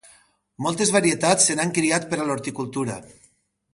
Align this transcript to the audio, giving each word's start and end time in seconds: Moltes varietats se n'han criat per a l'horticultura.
Moltes 0.65 0.93
varietats 0.95 1.47
se 1.49 1.57
n'han 1.59 1.75
criat 1.77 2.09
per 2.15 2.19
a 2.19 2.27
l'horticultura. 2.31 2.97